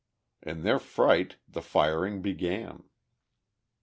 In 0.41 0.63
their 0.63 0.79
fright 0.79 1.35
the 1.47 1.61
firing 1.61 2.23
began. 2.23 2.85